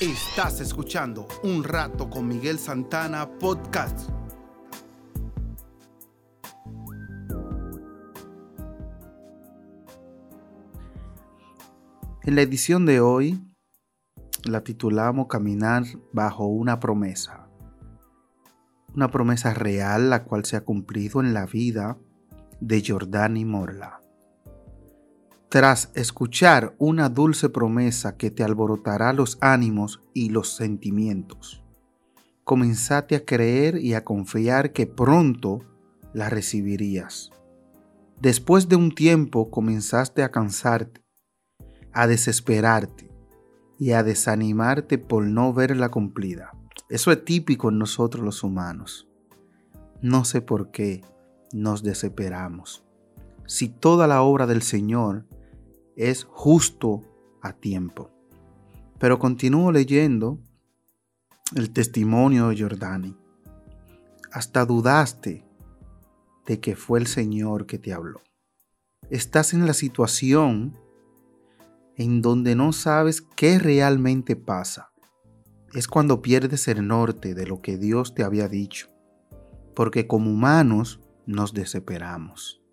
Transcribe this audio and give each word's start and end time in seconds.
Estás 0.00 0.60
escuchando 0.60 1.28
Un 1.44 1.62
Rato 1.62 2.10
con 2.10 2.26
Miguel 2.26 2.58
Santana 2.58 3.38
Podcast. 3.38 4.10
En 12.24 12.34
la 12.34 12.42
edición 12.42 12.86
de 12.86 12.98
hoy 12.98 13.40
la 14.42 14.64
titulamos 14.64 15.28
Caminar 15.28 15.84
bajo 16.12 16.46
una 16.46 16.80
promesa. 16.80 17.48
Una 18.96 19.12
promesa 19.12 19.54
real 19.54 20.10
la 20.10 20.24
cual 20.24 20.44
se 20.44 20.56
ha 20.56 20.64
cumplido 20.64 21.20
en 21.20 21.34
la 21.34 21.46
vida 21.46 21.98
de 22.60 22.82
Jordani 22.84 23.44
Morla. 23.44 24.03
Tras 25.54 25.92
escuchar 25.94 26.74
una 26.78 27.08
dulce 27.08 27.48
promesa 27.48 28.16
que 28.16 28.32
te 28.32 28.42
alborotará 28.42 29.12
los 29.12 29.38
ánimos 29.40 30.02
y 30.12 30.30
los 30.30 30.56
sentimientos, 30.56 31.62
comenzaste 32.42 33.14
a 33.14 33.24
creer 33.24 33.76
y 33.76 33.94
a 33.94 34.02
confiar 34.02 34.72
que 34.72 34.88
pronto 34.88 35.60
la 36.12 36.28
recibirías. 36.28 37.30
Después 38.20 38.68
de 38.68 38.74
un 38.74 38.96
tiempo 38.96 39.52
comenzaste 39.52 40.24
a 40.24 40.32
cansarte, 40.32 41.04
a 41.92 42.08
desesperarte 42.08 43.08
y 43.78 43.92
a 43.92 44.02
desanimarte 44.02 44.98
por 44.98 45.24
no 45.24 45.52
verla 45.52 45.88
cumplida. 45.88 46.50
Eso 46.88 47.12
es 47.12 47.24
típico 47.24 47.68
en 47.68 47.78
nosotros 47.78 48.24
los 48.24 48.42
humanos. 48.42 49.06
No 50.02 50.24
sé 50.24 50.40
por 50.40 50.72
qué 50.72 51.02
nos 51.52 51.84
desesperamos. 51.84 52.84
Si 53.46 53.68
toda 53.68 54.08
la 54.08 54.22
obra 54.22 54.48
del 54.48 54.62
Señor 54.62 55.26
es 55.96 56.24
justo 56.24 57.02
a 57.42 57.52
tiempo. 57.52 58.10
Pero 58.98 59.18
continúo 59.18 59.72
leyendo 59.72 60.38
el 61.54 61.70
testimonio 61.70 62.48
de 62.48 62.60
Jordani. 62.60 63.16
Hasta 64.32 64.64
dudaste 64.64 65.44
de 66.46 66.60
que 66.60 66.76
fue 66.76 66.98
el 66.98 67.06
Señor 67.06 67.66
que 67.66 67.78
te 67.78 67.92
habló. 67.92 68.22
Estás 69.10 69.52
en 69.52 69.66
la 69.66 69.74
situación 69.74 70.78
en 71.96 72.22
donde 72.22 72.56
no 72.56 72.72
sabes 72.72 73.22
qué 73.22 73.58
realmente 73.58 74.36
pasa. 74.36 74.90
Es 75.72 75.86
cuando 75.86 76.22
pierdes 76.22 76.68
el 76.68 76.86
norte 76.86 77.34
de 77.34 77.46
lo 77.46 77.60
que 77.60 77.76
Dios 77.76 78.14
te 78.14 78.24
había 78.24 78.48
dicho, 78.48 78.88
porque 79.74 80.06
como 80.06 80.30
humanos 80.30 81.00
nos 81.26 81.52
desesperamos. 81.52 82.63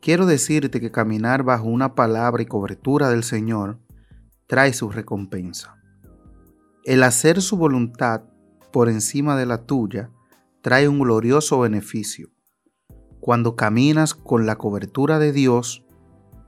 Quiero 0.00 0.26
decirte 0.26 0.80
que 0.80 0.90
caminar 0.90 1.42
bajo 1.42 1.66
una 1.66 1.94
palabra 1.94 2.42
y 2.42 2.46
cobertura 2.46 3.10
del 3.10 3.24
Señor 3.24 3.80
trae 4.46 4.72
su 4.72 4.90
recompensa. 4.90 5.76
El 6.84 7.02
hacer 7.02 7.42
su 7.42 7.56
voluntad 7.56 8.22
por 8.72 8.88
encima 8.88 9.36
de 9.36 9.46
la 9.46 9.66
tuya 9.66 10.10
trae 10.62 10.88
un 10.88 11.00
glorioso 11.00 11.60
beneficio. 11.60 12.30
Cuando 13.20 13.56
caminas 13.56 14.14
con 14.14 14.46
la 14.46 14.56
cobertura 14.56 15.18
de 15.18 15.32
Dios, 15.32 15.84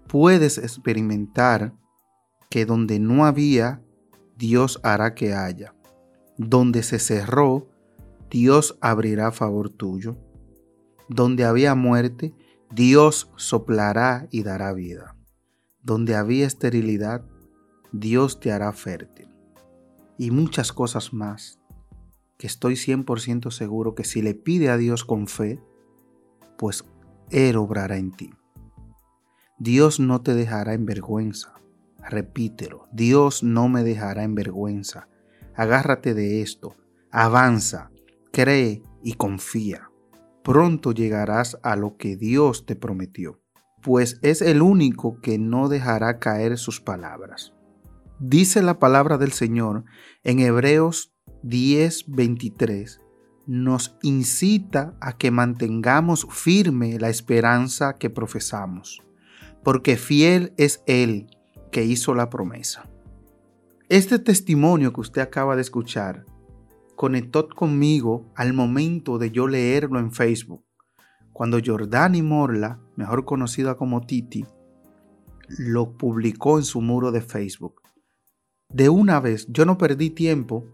puedes 0.06 0.56
experimentar 0.58 1.74
que 2.48 2.64
donde 2.66 2.98
no 3.00 3.26
había, 3.26 3.82
Dios 4.36 4.80
hará 4.82 5.14
que 5.14 5.34
haya. 5.34 5.74
Donde 6.38 6.82
se 6.82 6.98
cerró, 6.98 7.68
Dios 8.30 8.78
abrirá 8.80 9.32
favor 9.32 9.70
tuyo. 9.70 10.16
Donde 11.08 11.44
había 11.44 11.74
muerte, 11.74 12.34
Dios 12.72 13.32
soplará 13.34 14.28
y 14.30 14.44
dará 14.44 14.72
vida. 14.72 15.16
Donde 15.82 16.14
había 16.14 16.46
esterilidad, 16.46 17.24
Dios 17.90 18.38
te 18.38 18.52
hará 18.52 18.72
fértil. 18.72 19.28
Y 20.18 20.30
muchas 20.30 20.72
cosas 20.72 21.12
más 21.12 21.58
que 22.38 22.46
estoy 22.46 22.74
100% 22.74 23.50
seguro 23.50 23.96
que 23.96 24.04
si 24.04 24.22
le 24.22 24.34
pide 24.34 24.70
a 24.70 24.76
Dios 24.76 25.04
con 25.04 25.26
fe, 25.26 25.60
pues 26.56 26.84
Él 27.30 27.56
obrará 27.56 27.96
en 27.96 28.12
ti. 28.12 28.30
Dios 29.58 29.98
no 29.98 30.20
te 30.22 30.34
dejará 30.34 30.72
en 30.74 30.86
vergüenza. 30.86 31.54
Repítelo, 31.98 32.86
Dios 32.92 33.42
no 33.42 33.68
me 33.68 33.82
dejará 33.82 34.22
en 34.22 34.36
vergüenza. 34.36 35.08
Agárrate 35.56 36.14
de 36.14 36.40
esto, 36.40 36.76
avanza, 37.10 37.90
cree 38.30 38.84
y 39.02 39.14
confía 39.14 39.89
pronto 40.42 40.92
llegarás 40.92 41.58
a 41.62 41.76
lo 41.76 41.96
que 41.96 42.16
Dios 42.16 42.66
te 42.66 42.76
prometió, 42.76 43.40
pues 43.82 44.18
es 44.22 44.42
el 44.42 44.62
único 44.62 45.20
que 45.20 45.38
no 45.38 45.68
dejará 45.68 46.18
caer 46.18 46.58
sus 46.58 46.80
palabras. 46.80 47.52
Dice 48.18 48.62
la 48.62 48.78
palabra 48.78 49.16
del 49.16 49.32
Señor 49.32 49.84
en 50.24 50.40
Hebreos 50.40 51.14
10:23, 51.42 53.00
nos 53.46 53.96
incita 54.02 54.94
a 55.00 55.16
que 55.16 55.30
mantengamos 55.30 56.26
firme 56.30 56.98
la 56.98 57.08
esperanza 57.08 57.94
que 57.94 58.10
profesamos, 58.10 59.02
porque 59.64 59.96
fiel 59.96 60.52
es 60.56 60.82
Él 60.86 61.28
que 61.72 61.84
hizo 61.84 62.14
la 62.14 62.30
promesa. 62.30 62.88
Este 63.88 64.18
testimonio 64.18 64.92
que 64.92 65.00
usted 65.00 65.22
acaba 65.22 65.56
de 65.56 65.62
escuchar 65.62 66.24
conectó 67.00 67.48
conmigo 67.48 68.30
al 68.34 68.52
momento 68.52 69.16
de 69.16 69.30
yo 69.30 69.48
leerlo 69.48 69.98
en 69.98 70.12
Facebook, 70.12 70.62
cuando 71.32 71.58
Jordani 71.64 72.20
Morla, 72.20 72.78
mejor 72.94 73.24
conocida 73.24 73.74
como 73.78 74.02
Titi, 74.02 74.44
lo 75.48 75.96
publicó 75.96 76.58
en 76.58 76.64
su 76.64 76.82
muro 76.82 77.10
de 77.10 77.22
Facebook. 77.22 77.80
De 78.68 78.90
una 78.90 79.18
vez, 79.18 79.46
yo 79.48 79.64
no 79.64 79.78
perdí 79.78 80.10
tiempo 80.10 80.66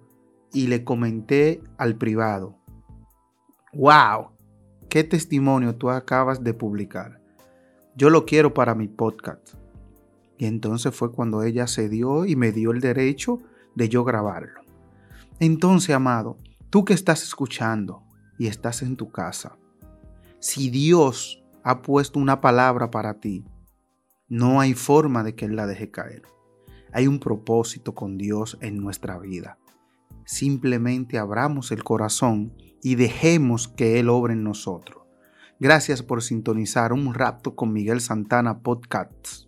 y 0.52 0.66
le 0.66 0.82
comenté 0.82 1.62
al 1.78 1.94
privado, 1.94 2.58
wow, 3.72 4.30
qué 4.88 5.04
testimonio 5.04 5.76
tú 5.76 5.90
acabas 5.90 6.42
de 6.42 6.54
publicar. 6.54 7.22
Yo 7.94 8.10
lo 8.10 8.26
quiero 8.26 8.52
para 8.52 8.74
mi 8.74 8.88
podcast. 8.88 9.54
Y 10.38 10.46
entonces 10.46 10.92
fue 10.92 11.12
cuando 11.12 11.44
ella 11.44 11.68
se 11.68 11.88
dio 11.88 12.26
y 12.26 12.34
me 12.34 12.50
dio 12.50 12.72
el 12.72 12.80
derecho 12.80 13.38
de 13.76 13.88
yo 13.88 14.02
grabarlo. 14.02 14.65
Entonces, 15.38 15.94
amado, 15.94 16.38
tú 16.70 16.84
que 16.84 16.94
estás 16.94 17.22
escuchando 17.22 18.02
y 18.38 18.46
estás 18.46 18.82
en 18.82 18.96
tu 18.96 19.10
casa, 19.10 19.58
si 20.38 20.70
Dios 20.70 21.42
ha 21.62 21.82
puesto 21.82 22.18
una 22.18 22.40
palabra 22.40 22.90
para 22.90 23.20
ti, 23.20 23.44
no 24.28 24.60
hay 24.60 24.74
forma 24.74 25.22
de 25.22 25.34
que 25.34 25.44
Él 25.44 25.56
la 25.56 25.66
deje 25.66 25.90
caer. 25.90 26.22
Hay 26.92 27.06
un 27.06 27.18
propósito 27.18 27.94
con 27.94 28.16
Dios 28.16 28.56
en 28.60 28.78
nuestra 28.78 29.18
vida. 29.18 29.58
Simplemente 30.24 31.18
abramos 31.18 31.70
el 31.70 31.84
corazón 31.84 32.54
y 32.82 32.94
dejemos 32.94 33.68
que 33.68 34.00
Él 34.00 34.08
obre 34.08 34.32
en 34.32 34.42
nosotros. 34.42 35.04
Gracias 35.60 36.02
por 36.02 36.22
sintonizar 36.22 36.92
un 36.92 37.12
rapto 37.14 37.54
con 37.54 37.72
Miguel 37.72 38.00
Santana 38.00 38.60
Podcasts. 38.60 39.45